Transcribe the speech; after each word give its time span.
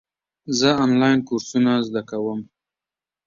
زه 0.59 0.69
آنلاین 0.83 1.19
کورسونه 1.27 1.71
زده 1.87 2.01
کوم. 2.09 2.39